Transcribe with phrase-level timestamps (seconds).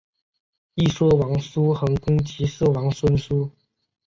[0.73, 3.51] 一说王叔桓公即是王孙苏。